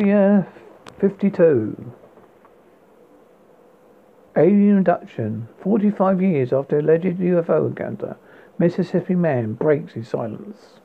Area 0.00 0.46
52. 0.98 1.92
Alien 4.34 4.78
abduction. 4.78 5.46
45 5.62 6.22
years 6.22 6.54
after 6.54 6.78
alleged 6.78 7.18
UFO 7.18 7.66
encounter, 7.66 8.16
Mississippi 8.58 9.14
man 9.14 9.52
breaks 9.52 9.92
his 9.92 10.08
silence. 10.08 10.80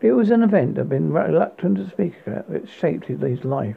It 0.00 0.12
was 0.12 0.30
an 0.30 0.42
event 0.42 0.78
I've 0.78 0.88
been 0.88 1.12
reluctant 1.12 1.76
to 1.76 1.90
speak 1.90 2.14
about. 2.26 2.48
It 2.48 2.70
shaped 2.70 3.04
his 3.04 3.44
life. 3.44 3.76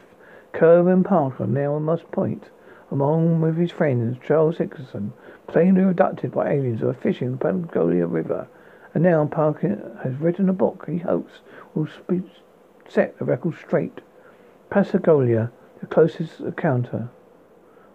Calvin 0.54 1.04
Parker 1.04 1.46
now 1.46 1.74
on 1.74 1.84
must 1.84 2.10
point, 2.10 2.46
along 2.92 3.42
with 3.42 3.58
his 3.58 3.71
friends 3.71 4.20
Charles 4.26 4.56
Hickerson, 4.58 5.12
plainly 5.48 5.84
abducted 5.84 6.32
by 6.32 6.50
aliens 6.50 6.80
who 6.80 6.88
are 6.88 6.94
fishing 6.94 7.34
the 7.34 7.38
Pascagoula 7.38 8.08
River. 8.08 8.48
And 8.94 9.04
now 9.04 9.26
Parker 9.26 10.00
has 10.02 10.16
written 10.16 10.48
a 10.48 10.54
book 10.54 10.86
he 10.88 11.00
hopes 11.00 11.42
will 11.76 11.90
set 12.88 13.20
the 13.20 13.26
record 13.26 13.56
straight. 13.56 14.00
Pascagoula, 14.70 15.52
the 15.80 15.88
closest 15.88 16.42
encounter. 16.42 17.10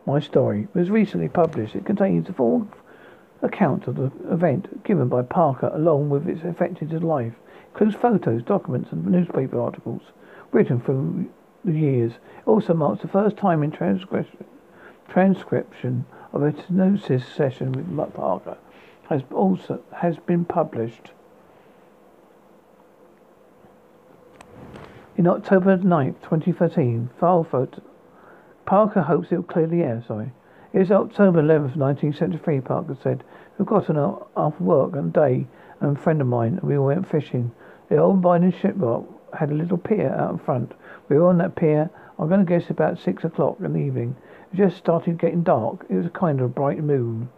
My 0.06 0.18
story 0.18 0.66
was 0.74 0.90
recently 0.90 1.28
published. 1.28 1.76
It 1.76 1.84
contains 1.84 2.26
the 2.26 2.32
full 2.32 2.66
account 3.42 3.86
of 3.86 3.96
the 3.96 4.10
event 4.30 4.82
given 4.84 5.08
by 5.08 5.22
Parker 5.22 5.70
along 5.72 6.10
with 6.10 6.28
its 6.28 6.42
affected 6.42 6.90
his 6.90 7.02
life. 7.02 7.34
It 7.34 7.68
includes 7.68 7.94
photos, 7.94 8.42
documents 8.42 8.90
and 8.90 9.06
newspaper 9.06 9.60
articles 9.60 10.02
written 10.50 10.80
through 10.80 11.30
the 11.64 11.72
years. 11.72 12.14
It 12.38 12.46
also 12.46 12.74
marks 12.74 13.02
the 13.02 13.08
first 13.08 13.36
time 13.36 13.62
in 13.62 13.70
transcription 13.70 16.04
of 16.32 16.42
a 16.42 16.50
hypnosis 16.50 17.24
session 17.26 17.72
with 17.72 18.14
Parker 18.14 18.56
has 19.08 19.22
also 19.32 19.80
has 19.92 20.18
been 20.18 20.44
published. 20.44 21.12
In 25.16 25.28
October 25.28 25.78
9th, 25.78 26.22
2013, 26.22 27.08
file 27.20 27.44
photo 27.44 27.80
Parker 28.66 29.02
hopes 29.02 29.30
it 29.30 29.36
will 29.36 29.44
clear 29.44 29.68
the 29.68 29.84
air, 29.84 30.02
sorry. 30.08 30.32
It 30.72 30.80
was 30.80 30.90
October 30.90 31.40
11th, 31.40 31.76
1973, 31.76 32.60
Parker 32.62 32.96
said. 33.00 33.22
We 33.56 33.64
got 33.64 33.88
an 33.88 34.16
after 34.36 34.64
work 34.64 34.92
one 34.92 35.12
day 35.12 35.46
and 35.78 35.96
a 35.96 36.00
friend 36.00 36.20
of 36.20 36.26
mine, 36.26 36.58
and 36.60 36.68
we 36.68 36.76
went 36.78 37.08
fishing. 37.08 37.52
The 37.88 37.98
old 37.98 38.22
Biden 38.22 38.52
shipyard 38.52 39.04
had 39.32 39.52
a 39.52 39.54
little 39.54 39.78
pier 39.78 40.12
out 40.12 40.32
in 40.32 40.38
front. 40.38 40.72
We 41.08 41.16
were 41.16 41.28
on 41.28 41.38
that 41.38 41.54
pier, 41.54 41.90
I'm 42.18 42.28
going 42.28 42.44
to 42.44 42.46
guess 42.46 42.68
about 42.68 42.98
six 42.98 43.22
o'clock 43.22 43.58
in 43.60 43.72
the 43.72 43.78
evening. 43.78 44.16
It 44.52 44.56
just 44.56 44.76
started 44.76 45.18
getting 45.18 45.44
dark. 45.44 45.86
It 45.88 45.94
was 45.94 46.06
a 46.06 46.10
kind 46.10 46.40
of 46.40 46.56
bright 46.56 46.82
moon. 46.82 47.28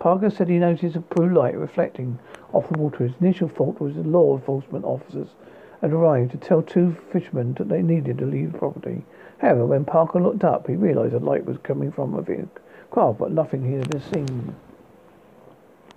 Parker 0.00 0.30
said 0.30 0.48
he 0.48 0.58
noticed 0.58 0.96
a 0.96 1.00
blue 1.00 1.28
light 1.28 1.56
reflecting 1.56 2.18
off 2.54 2.68
the 2.70 2.78
water. 2.78 3.06
His 3.06 3.12
initial 3.20 3.48
thought 3.48 3.80
was 3.80 3.94
the 3.94 4.02
law 4.02 4.34
enforcement 4.34 4.84
officers 4.84 5.28
had 5.82 5.92
arrived 5.92 6.32
to 6.32 6.38
tell 6.38 6.62
two 6.62 6.96
fishermen 7.12 7.52
that 7.54 7.68
they 7.68 7.82
needed 7.82 8.16
to 8.18 8.26
leave 8.26 8.52
the 8.52 8.58
property. 8.58 9.04
However, 9.38 9.66
when 9.66 9.84
Parker 9.84 10.18
looked 10.18 10.42
up, 10.42 10.66
he 10.66 10.74
realized 10.74 11.12
the 11.12 11.20
light 11.20 11.44
was 11.44 11.58
coming 11.58 11.92
from 11.92 12.14
a 12.14 12.22
craft, 12.90 13.18
but 13.18 13.30
nothing 13.30 13.64
he 13.64 13.74
had 13.74 13.94
ever 13.94 14.02
seen. 14.12 14.56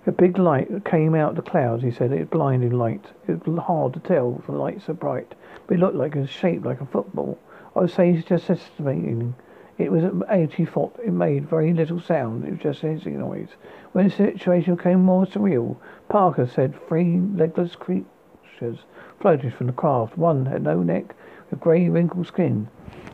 A 0.06 0.12
big 0.12 0.36
light 0.36 0.84
came 0.84 1.14
out 1.14 1.30
of 1.30 1.36
the 1.36 1.50
clouds, 1.50 1.82
he 1.82 1.90
said. 1.90 2.12
It 2.12 2.20
was 2.20 2.28
blinding 2.28 2.72
light. 2.72 3.06
It 3.26 3.46
was 3.46 3.58
hard 3.64 3.94
to 3.94 4.00
tell 4.00 4.42
the 4.44 4.52
light 4.52 4.82
so 4.82 4.92
bright, 4.92 5.34
but 5.66 5.78
it 5.78 5.80
looked 5.80 5.96
like 5.96 6.14
it 6.14 6.20
was 6.20 6.30
shaped 6.30 6.66
like 6.66 6.82
a 6.82 6.86
football. 6.86 7.38
I 7.74 7.80
would 7.80 7.90
say 7.90 8.12
he's 8.12 8.24
just 8.24 8.50
estimating 8.50 9.34
it 9.76 9.90
was 9.90 10.04
80 10.28 10.64
foot. 10.66 10.92
It 11.04 11.12
made 11.12 11.48
very 11.48 11.72
little 11.72 12.00
sound. 12.00 12.44
It 12.44 12.52
was 12.52 12.60
just 12.60 12.80
hissing 12.80 13.18
noise. 13.18 13.48
When 13.92 14.08
the 14.08 14.14
situation 14.14 14.76
became 14.76 15.02
more 15.02 15.26
surreal, 15.26 15.76
Parker 16.08 16.46
said 16.46 16.74
three 16.86 17.20
legless 17.34 17.74
creatures 17.74 18.78
floated 19.20 19.52
from 19.54 19.66
the 19.66 19.72
craft. 19.72 20.16
One 20.16 20.46
had 20.46 20.62
no 20.62 20.82
neck, 20.82 21.14
with 21.50 21.60
grey 21.60 21.88
wrinkled 21.88 22.28
skin. 22.28 22.68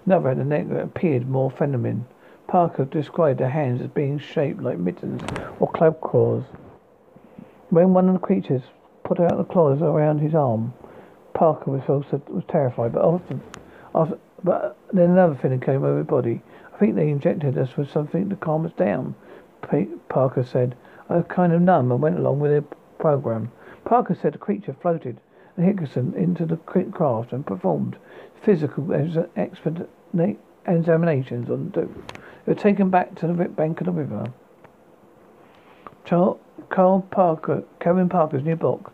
Another 0.04 0.30
had 0.30 0.38
a 0.38 0.44
neck 0.44 0.68
that 0.68 0.82
appeared 0.82 1.28
more 1.28 1.50
feminine. 1.50 2.06
Parker 2.46 2.84
described 2.84 3.40
their 3.40 3.48
hands 3.48 3.80
as 3.80 3.88
being 3.88 4.18
shaped 4.18 4.60
like 4.60 4.78
mittens 4.78 5.22
or 5.60 5.70
club 5.70 6.00
claws. 6.00 6.44
When 7.70 7.94
one 7.94 8.08
of 8.08 8.14
the 8.14 8.20
creatures 8.20 8.62
put 9.04 9.20
out 9.20 9.38
the 9.38 9.44
claws 9.44 9.80
around 9.80 10.18
his 10.18 10.34
arm, 10.34 10.74
Parker 11.32 11.70
was 11.70 11.82
also 11.88 12.20
was 12.28 12.44
terrified. 12.48 12.92
But 12.92 13.02
often, 13.02 13.40
after, 13.94 14.18
but 14.42 14.76
then 14.92 15.10
another 15.10 15.36
feeling 15.36 15.60
came 15.60 15.84
over 15.84 15.98
his 15.98 16.06
body 16.06 16.42
think 16.80 16.96
they 16.96 17.10
injected 17.10 17.56
us 17.58 17.76
with 17.76 17.92
something 17.92 18.30
to 18.30 18.36
calm 18.36 18.64
us 18.66 18.72
down. 18.72 19.14
Parker 20.08 20.42
said. 20.42 20.74
I 21.08 21.16
was 21.16 21.26
kind 21.28 21.52
of 21.52 21.60
numb 21.60 21.92
and 21.92 22.00
went 22.00 22.18
along 22.18 22.40
with 22.40 22.50
their 22.50 22.64
program. 22.98 23.52
Parker 23.84 24.14
said 24.14 24.32
the 24.32 24.38
creature 24.38 24.74
floated 24.80 25.20
and 25.56 25.66
Hickerson 25.66 26.14
into 26.14 26.46
the 26.46 26.56
craft 26.56 27.32
and 27.32 27.44
performed 27.44 27.96
physical 28.42 28.92
examinations 30.66 31.50
on 31.50 31.70
the 31.74 31.80
They 31.82 31.86
were 32.46 32.54
taken 32.54 32.88
back 32.90 33.14
to 33.16 33.26
the 33.26 33.34
bank 33.34 33.80
of 33.80 33.86
the 33.86 33.92
river. 33.92 34.32
Carl 36.06 37.06
Parker, 37.10 37.64
Kevin 37.80 38.08
Parker's 38.08 38.42
new 38.42 38.56
book, 38.56 38.92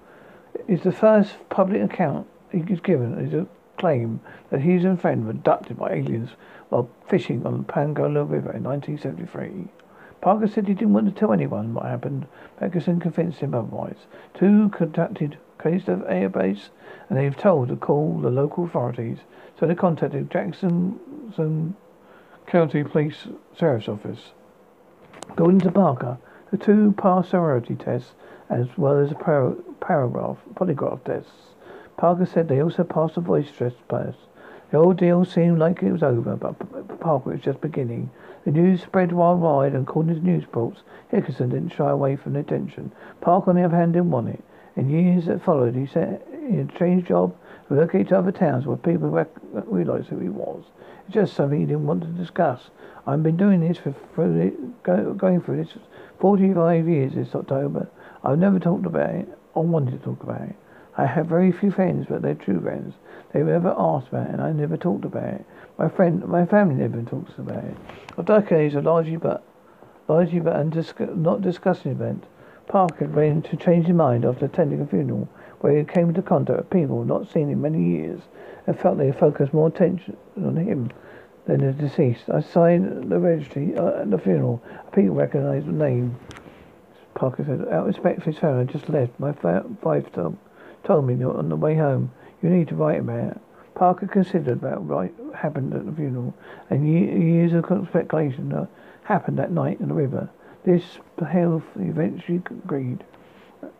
is 0.67 0.83
the 0.83 0.93
first 0.93 1.35
public 1.51 1.83
account 1.83 2.27
he 2.51 2.61
has 2.69 2.81
given. 2.81 3.19
Is 3.19 3.33
a 3.35 3.47
claim 3.79 4.21
that 4.51 4.63
he 4.63 4.73
and 4.73 5.01
friend 5.01 5.25
were 5.25 5.31
abducted 5.31 5.79
by 5.79 5.93
aliens 5.93 6.31
while 6.69 6.89
fishing 7.07 7.47
on 7.47 7.59
the 7.59 7.65
Pascagoula 7.65 8.25
River 8.25 8.53
in 8.53 8.65
1973. 8.65 9.69
Parker 10.21 10.49
said 10.49 10.67
he 10.67 10.75
didn't 10.75 10.95
want 10.95 11.07
to 11.07 11.13
tell 11.13 11.33
anyone 11.33 11.75
what 11.75 11.85
happened. 11.85 12.27
Hickerson 12.61 13.01
convinced 13.01 13.41
him 13.41 13.55
otherwise. 13.55 14.07
Two 14.35 14.71
contacted 14.71 15.39
Callisto 15.59 16.03
Air 16.09 16.29
Base 16.29 16.71
and 17.09 17.19
they've 17.19 17.37
told 17.37 17.69
to 17.69 17.77
call 17.77 18.19
the 18.19 18.31
local 18.31 18.65
authorities. 18.65 19.19
So 19.59 19.67
they 19.67 19.75
contacted 19.75 20.31
Jackson 20.31 20.99
County 22.47 22.85
Police 22.85 23.29
Sheriff's 23.57 23.89
Office. 23.89 24.33
According 25.29 25.61
to 25.61 25.71
Parker, 25.71 26.19
the 26.51 26.57
two 26.57 26.93
passed 26.97 27.31
sorority 27.31 27.75
tests 27.75 28.13
as 28.49 28.67
well 28.77 28.99
as 28.99 29.11
a 29.13 29.17
par- 29.17 29.57
paragraph 29.81 30.39
polygraph 30.55 31.05
tests. 31.05 31.55
Parker 31.97 32.27
said 32.27 32.49
they 32.49 32.63
also 32.63 32.85
passed 32.85 33.17
a 33.17 33.21
voice 33.21 33.51
test 33.57 33.77
test. 33.89 34.19
The 34.71 34.79
ordeal 34.79 35.25
seemed 35.25 35.59
like 35.59 35.83
it 35.83 35.93
was 35.93 36.03
over, 36.03 36.35
but 36.35 36.99
Parker 37.01 37.31
was 37.31 37.41
just 37.41 37.61
beginning. 37.61 38.11
The 38.45 38.51
news 38.51 38.83
spread 38.83 39.13
worldwide, 39.13 39.75
and 39.75 39.89
according 39.89 40.15
to 40.17 40.21
news 40.21 40.43
reports, 40.43 40.83
Hickerson 41.13 41.51
didn't 41.51 41.73
shy 41.73 41.89
away 41.89 42.17
from 42.17 42.33
the 42.33 42.41
attention. 42.41 42.91
Parker, 43.21 43.51
on 43.51 43.57
the 43.57 43.63
other 43.63 43.77
hand, 43.77 43.93
didn't 43.93 44.11
want 44.11 44.29
it. 44.29 44.43
In 44.75 44.91
years 44.91 45.27
that 45.27 45.43
followed, 45.43 45.75
he 45.75 45.87
said 45.87 46.21
he 46.49 46.57
had 46.57 46.75
changed 46.75 47.07
job, 47.07 47.35
relocated 47.69 48.09
to 48.09 48.19
other 48.19 48.33
towns 48.33 48.67
where 48.67 48.77
people 48.77 49.09
rec- 49.09 49.31
realized 49.53 50.09
who 50.09 50.19
he 50.19 50.29
was. 50.29 50.65
It's 51.07 51.15
just 51.15 51.35
something 51.35 51.61
he 51.61 51.67
didn't 51.67 51.87
want 51.87 52.03
to 52.03 52.09
discuss. 52.09 52.71
I've 53.07 53.23
been 53.23 53.37
doing 53.37 53.61
this 53.61 53.79
for, 53.79 53.95
for 54.15 54.51
go, 54.83 55.15
going 55.15 55.41
through 55.41 55.65
this 55.65 55.75
45 56.21 56.89
years 56.89 57.15
this 57.15 57.35
October. 57.35 57.89
I've 58.25 58.39
never 58.39 58.59
talked 58.59 58.87
about 58.87 59.11
it 59.11 59.29
or 59.55 59.63
wanted 59.63 59.93
to 59.93 59.99
talk 59.99 60.23
about 60.23 60.43
it. 60.43 60.57
I 60.97 61.07
have 61.07 61.27
very 61.27 61.53
few 61.53 61.71
friends, 61.71 62.07
but 62.09 62.23
they're 62.23 62.35
true 62.35 62.61
friends. 62.61 62.95
They 63.33 63.43
never 63.43 63.75
asked 63.77 64.09
about 64.09 64.29
it, 64.29 64.33
and 64.33 64.41
I 64.41 64.53
never 64.53 64.77
talked 64.77 65.05
about 65.05 65.25
it. 65.25 65.45
My 65.79 65.89
friend, 65.89 66.27
my 66.27 66.47
family 66.47 66.77
never 66.77 67.03
talks 67.03 67.39
about 67.39 67.65
it. 67.65 67.77
Of 68.17 68.25
decades 68.25 68.75
of 68.75 68.85
largely 68.85 69.17
but 69.17 69.45
largely 70.09 70.41
but 70.41 70.55
undiscuss, 70.55 71.15
not 71.17 71.43
discussing 71.43 71.93
event, 71.93 72.25
Parker 72.69 73.07
ran 73.07 73.43
to 73.43 73.57
change 73.57 73.87
his 73.87 73.95
mind 73.95 74.25
after 74.25 74.47
attending 74.47 74.81
a 74.81 74.87
funeral 74.87 75.29
where 75.61 75.77
he 75.77 75.85
came 75.85 76.09
into 76.09 76.23
contact 76.23 76.59
with 76.59 76.71
people 76.71 77.05
not 77.05 77.31
seen 77.31 77.51
in 77.51 77.61
many 77.61 77.83
years 77.83 78.21
and 78.67 78.79
felt 78.79 78.99
they 78.99 79.13
focused 79.13 79.55
more 79.55 79.69
attention 79.69 80.17
on 80.37 80.57
him 80.57 80.91
than 81.47 81.61
the 81.61 81.73
deceased. 81.73 82.29
I 82.29 82.41
signed 82.41 83.11
the 83.11 83.19
registry 83.19 83.77
uh, 83.77 84.03
at 84.03 84.11
the 84.11 84.19
funeral. 84.19 84.63
People 84.93 85.15
recognized 85.15 85.67
the 85.67 85.73
name. 85.73 86.17
Parker 87.15 87.45
said, 87.45 87.61
out 87.73 87.83
of 87.83 87.87
respect 87.87 88.23
for 88.23 88.31
his 88.31 88.39
family, 88.39 88.63
I 88.63 88.65
just 88.65 88.89
left. 88.89 89.19
My 89.19 89.31
wife 89.83 90.13
told, 90.87 91.07
me 91.07 91.23
on 91.25 91.49
the 91.49 91.57
way 91.57 91.75
home 91.77 92.13
you 92.43 92.49
need 92.49 92.69
to 92.69 92.77
write 92.77 93.01
about 93.01 93.33
it. 93.33 93.41
Parker 93.75 94.07
considered 94.07 94.59
about 94.59 94.83
what 94.83 95.11
happened 95.35 95.75
at 95.75 95.85
the 95.85 95.93
funeral, 95.93 96.33
and 96.71 96.89
years 96.89 97.53
of 97.53 97.65
speculation 97.89 98.49
that 98.49 98.69
happened 99.05 99.39
that 99.39 99.51
night 99.51 99.81
in 99.81 99.89
the 99.89 99.95
river. 99.95 100.31
This 100.65 100.99
health 101.29 101.65
eventually 101.77 102.39
agreed. 102.39 103.05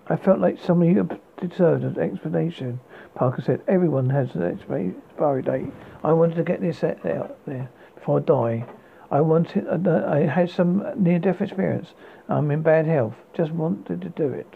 I 0.09 0.17
felt 0.17 0.39
like 0.39 0.61
somebody 0.61 1.01
deserved 1.41 1.85
an 1.85 1.99
explanation. 1.99 2.81
Parker 3.15 3.43
said, 3.43 3.63
everyone 3.67 4.11
has 4.11 4.35
an 4.35 4.43
expiry 4.43 5.43
date. 5.43 5.73
I 6.05 6.13
wanted 6.13 6.37
to 6.37 6.45
get 6.45 6.61
this 6.61 6.85
out 6.85 6.99
there 7.03 7.71
before 7.95 8.19
I 8.19 8.23
die. 8.23 8.67
I 9.11 9.21
wanted, 9.21 9.87
I 9.89 10.27
had 10.27 10.51
some 10.51 10.85
near-death 10.97 11.41
experience. 11.41 11.89
I'm 12.29 12.51
in 12.51 12.63
bad 12.63 12.87
health. 12.87 13.15
Just 13.35 13.53
wanted 13.53 14.03
to 14.03 14.09
do 14.11 14.29
it. 14.29 14.55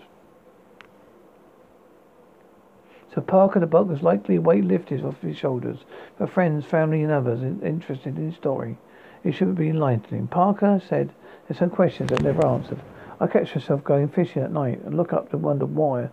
So 3.15 3.21
Parker 3.21 3.59
the 3.59 3.67
book 3.67 3.89
was 3.89 4.03
likely 4.03 4.39
weight 4.39 4.65
lifted 4.65 5.05
off 5.05 5.21
his 5.21 5.37
shoulders 5.37 5.79
for 6.17 6.29
friends, 6.29 6.65
family, 6.65 7.03
and 7.03 7.13
others 7.13 7.43
interested 7.43 8.17
in 8.17 8.27
his 8.27 8.37
story. 8.37 8.79
It 9.25 9.33
should 9.33 9.57
be 9.57 9.69
enlightening. 9.69 10.29
Parker 10.29 10.81
said 10.89 11.11
there's 11.47 11.59
some 11.59 11.71
questions 11.71 12.11
that 12.11 12.23
never 12.23 12.47
answered. 12.47 12.81
I 13.19 13.27
catch 13.27 13.55
myself 13.55 13.83
going 13.83 14.09
fishing 14.09 14.43
at 14.43 14.53
night 14.53 14.81
and 14.85 14.97
look 14.97 15.13
up 15.13 15.31
to 15.31 15.39
wonder 15.39 15.67
why 15.67 16.09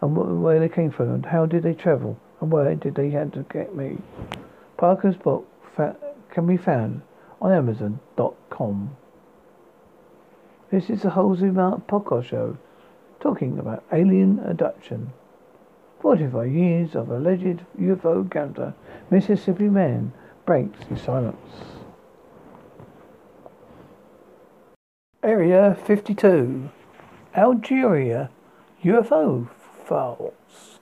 and 0.00 0.42
where 0.42 0.60
they 0.60 0.68
came 0.68 0.90
from 0.90 1.10
and 1.10 1.26
how 1.26 1.46
did 1.46 1.62
they 1.62 1.74
travel. 1.74 2.18
And 2.40 2.52
where 2.52 2.74
did 2.74 2.96
they 2.96 3.10
have 3.10 3.32
to 3.32 3.46
get 3.50 3.74
me? 3.74 3.98
Parker's 4.76 5.16
book 5.16 5.48
fa- 5.74 5.96
can 6.30 6.46
be 6.46 6.56
found 6.56 7.02
on 7.40 7.52
Amazon.com. 7.52 8.96
This 10.70 10.90
is 10.90 11.02
the 11.02 11.10
Halsey 11.10 11.46
Mark 11.46 11.86
podcast 11.86 12.24
show 12.24 12.58
talking 13.20 13.58
about 13.58 13.84
alien 13.92 14.40
abduction. 14.40 15.12
45 16.02 16.52
years 16.52 16.96
of 16.96 17.10
alleged 17.10 17.60
UFO 17.80 18.22
encounter. 18.22 18.74
Mississippi 19.08 19.68
man 19.68 20.12
breaks 20.44 20.82
his 20.88 21.00
silence. 21.00 21.36
Area 25.22 25.78
52. 25.86 26.70
Algeria 27.36 28.30
UFO 28.82 29.48
files. 29.86 30.80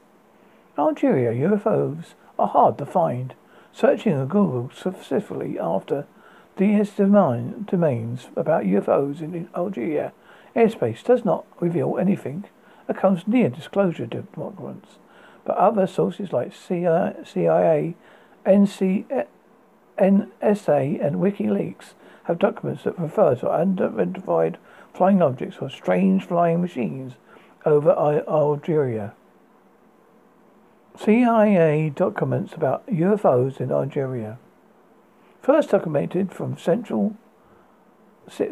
Algeria 0.79 1.33
UFOs 1.49 2.15
are 2.39 2.49
hard 2.49 2.79
to 2.79 2.87
find. 2.87 3.35
Searching 3.75 4.15
on 4.15 4.27
Google 4.27 4.71
successfully 4.75 5.59
after 5.59 6.07
DZ 6.57 7.67
domains 7.67 8.29
about 8.35 8.65
UFOs 8.65 9.21
in 9.21 9.51
Algeria 9.55 10.15
airspace 10.57 11.05
does 11.05 11.27
not 11.27 11.45
reveal 11.61 11.99
anything 11.99 12.45
that 12.87 12.97
comes 12.97 13.29
near 13.29 13.51
disclosure 13.51 14.07
documents. 14.07 14.97
But 15.45 15.57
other 15.57 15.87
sources 15.87 16.33
like 16.33 16.55
CIA, 16.55 17.95
NC, 18.47 19.27
NSA, 19.99 21.07
and 21.07 21.17
WikiLeaks 21.17 21.95
have 22.25 22.39
documents 22.39 22.85
that 22.85 22.99
refer 22.99 23.35
to 23.37 23.51
unidentified 23.51 24.59
flying 24.95 25.23
objects 25.23 25.59
or 25.61 25.71
strange 25.71 26.25
flying 26.25 26.61
machines 26.61 27.15
over 27.65 27.91
Algeria. 27.91 29.15
CIA 30.97 31.91
documents 31.91 32.53
about 32.55 32.87
UFOs 32.87 33.61
in 33.61 33.71
Algeria. 33.71 34.39
First 35.41 35.71
documented 35.71 36.33
from 36.33 36.59
Central 36.59 37.17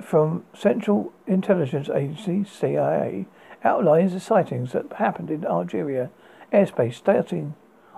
from 0.03 0.45
Central 0.55 1.13
Intelligence 1.27 1.89
Agency 1.89 2.45
CIA 2.45 3.27
outlines 3.63 4.13
the 4.13 4.19
sightings 4.19 4.73
that 4.73 4.93
happened 4.95 5.31
in 5.31 5.45
Algeria 5.45 6.11
airspace 6.53 6.95
starting 6.95 7.55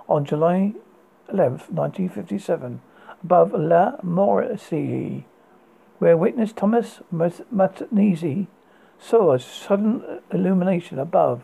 on 0.09 0.25
July 0.25 0.73
11, 1.29 1.51
1957, 1.69 2.81
above 3.23 3.53
La 3.53 3.97
Mauricie, 4.03 5.23
where 5.99 6.17
witness 6.17 6.51
Thomas 6.51 7.01
Matnesi 7.13 8.47
saw 8.99 9.33
a 9.33 9.39
sudden 9.39 10.19
illumination 10.31 10.99
above. 10.99 11.43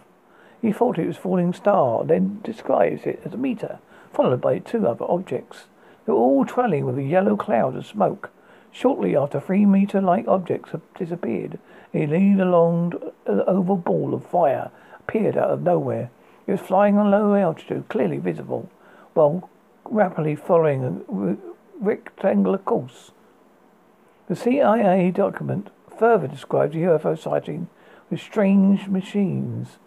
He 0.61 0.73
thought 0.73 0.97
it 0.97 1.07
was 1.07 1.17
a 1.17 1.21
falling 1.21 1.53
star, 1.53 2.03
then 2.03 2.41
describes 2.43 3.03
it 3.05 3.21
as 3.23 3.33
a 3.33 3.37
meteor, 3.37 3.79
followed 4.11 4.41
by 4.41 4.59
two 4.59 4.87
other 4.87 5.05
objects. 5.07 5.65
They 6.05 6.13
were 6.13 6.19
all 6.19 6.45
trailing 6.45 6.85
with 6.85 6.97
a 6.97 7.03
yellow 7.03 7.35
cloud 7.37 7.75
of 7.75 7.85
smoke. 7.85 8.31
Shortly 8.71 9.15
after, 9.15 9.39
three 9.39 9.65
meteor-like 9.65 10.27
objects 10.27 10.71
had 10.71 10.81
disappeared. 10.95 11.59
A 11.93 12.05
lead 12.05 12.39
along 12.39 12.93
oval 13.25 13.77
ball 13.77 14.13
of 14.13 14.25
fire 14.25 14.71
appeared 14.99 15.37
out 15.37 15.49
of 15.49 15.61
nowhere. 15.61 16.09
It 16.47 16.51
was 16.51 16.61
flying 16.61 16.97
on 16.97 17.11
low 17.11 17.35
altitude, 17.35 17.89
clearly 17.89 18.17
visible, 18.17 18.69
while 19.13 19.49
rapidly 19.83 20.35
following 20.35 21.03
a 21.09 21.35
rectangular 21.83 22.57
course. 22.57 23.11
The 24.27 24.35
CIA 24.35 25.11
document 25.11 25.69
further 25.97 26.27
describes 26.27 26.73
the 26.73 26.83
UFO 26.83 27.17
sighting 27.17 27.67
with 28.09 28.21
strange 28.21 28.87
machines 28.87 29.77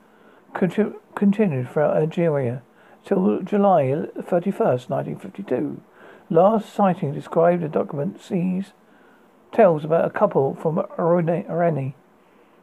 continued 0.54 1.70
throughout 1.70 1.96
Algeria 1.96 2.62
till 3.04 3.40
July 3.40 4.06
31st, 4.18 4.90
1952. 4.90 5.80
Last 6.28 6.72
sighting 6.72 7.14
described 7.14 7.62
the 7.62 7.68
document 7.68 8.20
sees 8.20 8.72
tells 9.52 9.84
about 9.84 10.04
a 10.04 10.10
couple 10.10 10.54
from 10.54 10.76
Arani 10.76 11.94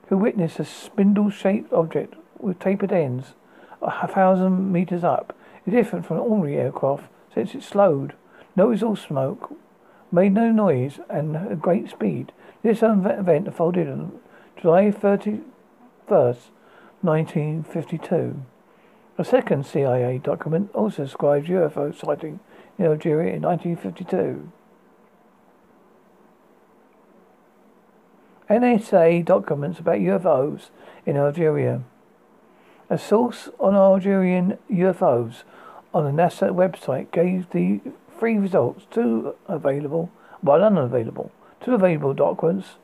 who 0.07 0.17
witnessed 0.17 0.59
a 0.59 0.65
spindle-shaped 0.65 1.73
object 1.73 2.15
with 2.39 2.59
tapered 2.59 2.91
ends 2.91 3.33
a 3.81 4.07
thousand 4.07 4.71
meters 4.71 5.03
up. 5.03 5.35
It's 5.65 5.75
different 5.75 6.05
from 6.05 6.17
an 6.17 6.23
ordinary 6.23 6.57
aircraft 6.57 7.05
since 7.33 7.53
it 7.55 7.63
slowed. 7.63 8.13
No 8.55 8.71
exhaust 8.71 9.07
smoke, 9.07 9.53
made 10.11 10.33
no 10.33 10.51
noise, 10.51 10.99
and 11.09 11.35
at 11.35 11.61
great 11.61 11.89
speed. 11.89 12.31
This 12.63 12.81
event 12.81 13.47
unfolded 13.47 13.87
on 13.87 14.19
July 14.59 14.91
31st, 14.91 15.43
1952. 17.01 18.43
A 19.19 19.25
second 19.25 19.65
CIA 19.65 20.19
document 20.19 20.69
also 20.73 21.03
describes 21.03 21.47
UFO 21.49 21.93
sighting 21.93 22.39
in 22.77 22.85
Algeria 22.85 23.35
in 23.35 23.41
1952. 23.41 24.51
NSA 28.49 29.25
documents 29.25 29.79
about 29.79 29.97
UFOs 29.97 30.69
in 31.05 31.17
Algeria. 31.17 31.81
A 32.89 32.97
source 32.97 33.49
on 33.59 33.75
Algerian 33.75 34.57
UFOs 34.71 35.43
on 35.93 36.05
the 36.05 36.23
NASA 36.23 36.55
website 36.55 37.11
gave 37.11 37.49
the 37.49 37.81
three 38.17 38.37
results, 38.37 38.85
two 38.89 39.35
available, 39.45 40.09
one 40.39 40.61
unavailable. 40.61 41.29
Two 41.59 41.73
available 41.73 42.13
documents 42.13 42.75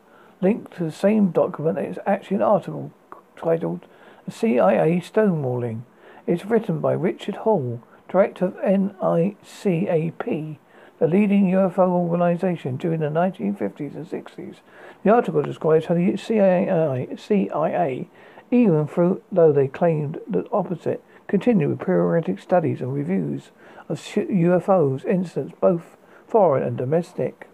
linked 0.41 0.75
to 0.75 0.83
the 0.83 0.91
same 0.91 1.31
document 1.31 1.79
is 1.79 1.99
actually 2.05 2.35
an 2.35 2.43
article 2.43 2.91
titled 3.37 3.85
CIA 4.29 4.99
Stonewalling. 4.99 5.83
It's 6.27 6.45
written 6.45 6.81
by 6.81 6.91
Richard 6.91 7.37
Hall, 7.37 7.81
director 8.09 8.47
of 8.47 8.55
NICAP, 8.55 10.57
the 10.99 11.07
leading 11.07 11.49
UFO 11.51 11.87
organization 11.87 12.75
during 12.75 12.99
the 12.99 13.07
1950s 13.07 13.95
and 13.95 14.05
60s. 14.05 14.55
The 15.03 15.11
article 15.11 15.41
describes 15.41 15.85
how 15.85 15.95
the 15.95 16.17
CIA, 16.17 17.15
CIA 17.17 18.09
even 18.53 18.87
though 19.31 19.51
they 19.51 19.67
claimed 19.67 20.19
the 20.29 20.47
opposite, 20.51 21.03
continued 21.27 21.69
with 21.69 21.79
periodic 21.79 22.39
studies 22.39 22.81
and 22.81 22.93
reviews 22.93 23.49
of 23.89 23.97
UFOs 23.97 25.03
incidents, 25.05 25.55
both 25.59 25.97
foreign 26.27 26.61
and 26.61 26.77
domestic. 26.77 27.49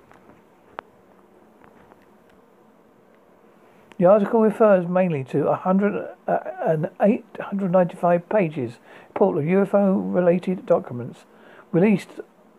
The 3.98 4.04
article 4.06 4.42
refers 4.42 4.88
mainly 4.88 5.24
to 5.25 5.44
195 5.46 8.22
uh, 8.22 8.25
pages 8.34 8.80
report 9.10 9.38
of 9.38 9.44
UFO-related 9.44 10.66
documents 10.66 11.25
released 11.72 12.10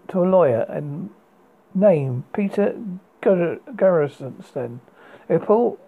to 0.08 0.22
a 0.22 0.28
lawyer 0.28 0.64
and 0.68 1.10
named 1.74 2.24
Peter 2.32 2.74
Garrison. 3.22 4.80
A 5.28 5.28
report 5.28 5.78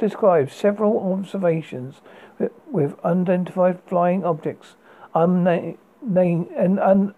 describes 0.00 0.52
several 0.54 1.12
observations 1.12 2.00
with, 2.38 2.52
with 2.70 2.98
unidentified 3.04 3.78
flying 3.86 4.24
objects, 4.24 4.74
unnamed 5.14 5.76
and 6.02 6.80
un, 6.80 7.14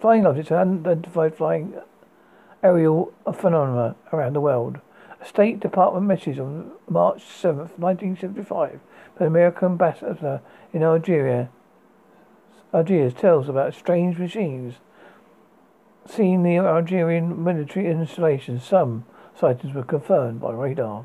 flying 0.00 0.24
objects 0.24 0.50
unidentified 0.50 1.34
flying 1.34 1.74
aerial 2.62 3.12
phenomena 3.34 3.96
around 4.12 4.34
the 4.34 4.40
world. 4.40 4.78
A 5.20 5.26
State 5.26 5.60
Department 5.60 6.06
message 6.06 6.38
on 6.38 6.72
March 6.88 7.22
7, 7.24 7.58
1975, 7.76 8.80
the 9.18 9.26
American 9.26 9.72
ambassador 9.72 10.40
in 10.72 10.82
Algeria, 10.82 11.50
Algiers 12.74 13.12
tells 13.12 13.50
about 13.50 13.74
strange 13.74 14.16
machines 14.16 14.76
seen 16.06 16.42
near 16.42 16.66
Algerian 16.66 17.44
military 17.44 17.86
installations. 17.86 18.64
Some 18.64 19.04
sightings 19.38 19.74
were 19.74 19.82
confirmed 19.82 20.40
by 20.40 20.52
radar. 20.52 21.04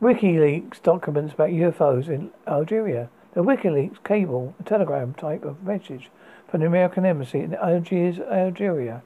WikiLeaks 0.00 0.82
documents 0.82 1.34
about 1.34 1.50
UFOs 1.50 2.08
in 2.08 2.30
Algeria. 2.48 3.10
The 3.34 3.44
WikiLeaks 3.44 4.02
cable, 4.02 4.54
a 4.58 4.62
telegram 4.62 5.12
type 5.12 5.44
of 5.44 5.62
message 5.62 6.08
from 6.48 6.60
the 6.60 6.66
American 6.66 7.04
Embassy 7.04 7.40
in 7.40 7.54
Algiers, 7.54 8.18
Algeria, 8.18 9.02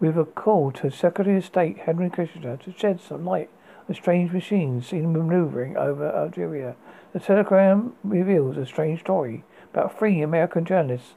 with 0.00 0.18
a 0.18 0.24
call 0.24 0.72
to 0.72 0.90
Secretary 0.90 1.36
of 1.36 1.44
State 1.44 1.78
Henry 1.78 2.10
Kissinger 2.10 2.60
to 2.60 2.74
shed 2.76 3.00
some 3.00 3.24
light 3.24 3.50
on 3.88 3.94
strange 3.94 4.32
machines 4.32 4.88
seen 4.88 5.12
maneuvering 5.12 5.76
over 5.76 6.10
Algeria. 6.10 6.74
The 7.12 7.20
telegram 7.20 7.94
reveals 8.02 8.56
a 8.56 8.66
strange 8.66 8.98
story 8.98 9.44
about 9.72 9.96
three 9.96 10.22
American 10.22 10.64
journalists 10.64 11.14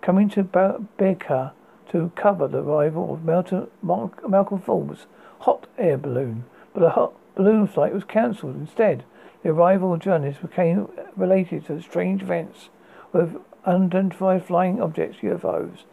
coming 0.00 0.28
to 0.28 0.44
Bekaa 0.44 1.50
to 1.90 2.12
cover 2.14 2.46
the 2.46 2.62
arrival 2.62 3.14
of 3.14 3.24
Malcolm 3.24 4.60
Forbes' 4.60 5.06
hot 5.40 5.66
air 5.76 5.98
balloon, 5.98 6.44
but 6.72 6.82
the 6.82 6.90
hot 6.90 7.14
balloon 7.34 7.66
flight 7.66 7.94
was 7.94 8.04
cancelled 8.04 8.56
instead. 8.56 9.04
The 9.42 9.50
arrival 9.50 9.94
of 9.94 10.00
journalists 10.00 10.42
became 10.42 10.88
related 11.16 11.66
to 11.66 11.74
the 11.74 11.82
strange 11.82 12.22
events 12.22 12.68
with 13.12 13.36
unidentified 13.64 14.44
flying 14.44 14.80
objects, 14.80 15.18
UFOs. 15.22 15.84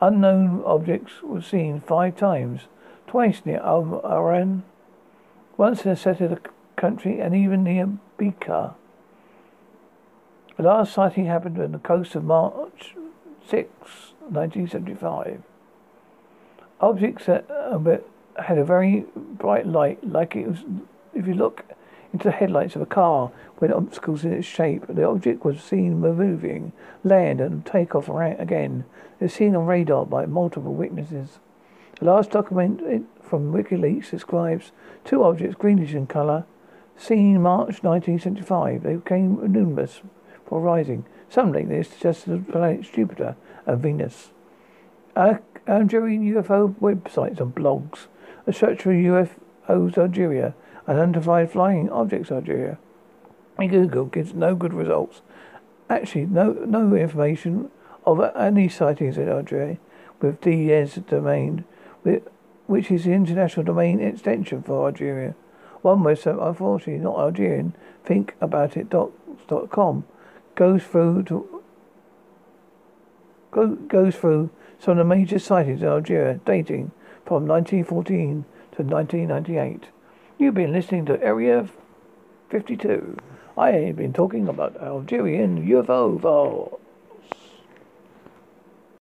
Unknown 0.00 0.62
objects 0.64 1.22
were 1.22 1.40
seen 1.40 1.80
five 1.80 2.16
times, 2.16 2.62
twice 3.06 3.42
near 3.44 3.60
Al 3.60 4.00
Aran, 4.04 4.62
once 5.56 5.84
in 5.84 5.90
a 5.90 5.96
set 5.96 6.20
of 6.20 6.30
the 6.30 6.40
country, 6.76 7.20
and 7.20 7.34
even 7.34 7.64
near 7.64 7.88
Bekaa. 8.18 8.74
The 10.56 10.62
last 10.62 10.92
sighting 10.92 11.26
happened 11.26 11.58
on 11.58 11.72
the 11.72 11.78
coast 11.78 12.14
of 12.14 12.24
March 12.24 12.94
6, 13.48 13.68
1975. 14.28 15.42
Objects 16.80 17.26
that 17.26 17.50
uh, 17.50 17.78
had 18.38 18.58
a 18.58 18.64
very 18.64 19.04
bright 19.16 19.66
light, 19.66 20.06
like 20.06 20.36
it 20.36 20.46
was. 20.46 20.58
If 21.14 21.26
you 21.26 21.34
look 21.34 21.64
into 22.12 22.24
the 22.24 22.32
headlights 22.32 22.76
of 22.76 22.82
a 22.82 22.86
car 22.86 23.30
with 23.60 23.70
obstacles 23.70 24.24
in 24.24 24.32
its 24.32 24.46
shape, 24.46 24.84
the 24.88 25.04
object 25.04 25.44
was 25.44 25.62
seen 25.62 26.00
moving, 26.00 26.72
land, 27.04 27.40
and 27.40 27.64
take 27.64 27.94
off 27.94 28.08
again. 28.08 28.84
It 29.18 29.24
was 29.24 29.34
seen 29.34 29.56
on 29.56 29.66
radar 29.66 30.04
by 30.04 30.26
multiple 30.26 30.74
witnesses. 30.74 31.38
The 31.98 32.04
last 32.04 32.30
document 32.30 33.06
from 33.22 33.52
WikiLeaks 33.52 34.10
describes 34.10 34.72
two 35.04 35.24
objects, 35.24 35.56
greenish 35.56 35.94
in 35.94 36.06
colour, 36.06 36.44
seen 36.96 37.40
March 37.42 37.82
1975. 37.82 38.82
They 38.82 38.96
became 38.96 39.40
luminous 39.40 40.02
for 40.46 40.60
rising. 40.60 41.06
Something 41.28 41.68
this 41.68 41.88
suggested 41.88 42.46
the 42.46 42.52
planets 42.52 42.88
Jupiter 42.88 43.36
and 43.64 43.80
Venus. 43.80 44.30
Algerian 45.16 46.22
UFO 46.34 46.74
websites 46.74 47.40
and 47.40 47.54
blogs. 47.54 48.06
A 48.46 48.52
search 48.52 48.82
for 48.82 48.92
UFOs 48.92 49.98
Algeria. 49.98 50.54
Unidentified 50.86 51.50
flying 51.50 51.90
objects 51.90 52.30
Algeria. 52.30 52.78
Google 53.58 54.04
gives 54.04 54.34
no 54.34 54.54
good 54.54 54.72
results. 54.72 55.22
Actually, 55.90 56.26
no 56.26 56.52
no 56.52 56.94
information 56.94 57.70
of 58.04 58.20
any 58.36 58.68
sightings 58.68 59.18
in 59.18 59.28
Algeria 59.28 59.78
with 60.20 60.40
DES 60.40 60.96
domain, 61.08 61.64
which 62.66 62.90
is 62.90 63.04
the 63.04 63.12
international 63.12 63.64
domain 63.64 64.00
extension 64.00 64.62
for 64.62 64.86
Algeria. 64.86 65.34
One 65.82 66.00
website, 66.00 66.40
unfortunately 66.44 67.02
not 67.02 67.18
Algerian, 67.18 67.74
thinkaboutit.com, 68.06 70.04
goes 70.54 70.82
through 70.82 71.22
to 71.24 71.62
go, 73.50 73.74
goes 73.74 74.16
through 74.16 74.50
some 74.78 74.92
of 74.92 74.98
the 74.98 75.04
major 75.04 75.38
sightings 75.38 75.82
in 75.82 75.88
Algeria 75.88 76.40
dating 76.44 76.92
from 77.26 77.46
1914 77.46 78.44
to 78.76 78.82
1998. 78.82 79.88
You've 80.38 80.54
been 80.54 80.72
listening 80.72 81.06
to 81.06 81.20
Area 81.22 81.68
52. 82.50 83.18
I 83.58 83.72
have 83.72 83.96
been 83.96 84.12
talking 84.12 84.46
about 84.46 84.80
Algerian 84.80 85.66
UFO. 85.66 86.78